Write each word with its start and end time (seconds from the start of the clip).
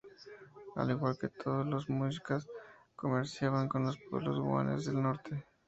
Al 0.77 0.89
igual 0.89 1.15
que 1.19 1.29
todos 1.29 1.63
los 1.67 1.87
muiscas, 1.87 2.47
comerciaban 2.95 3.69
con 3.69 3.83
los 3.85 3.99
pueblos 4.09 4.39
Guanes 4.39 4.85
del 4.85 4.99
norte. 4.99 5.45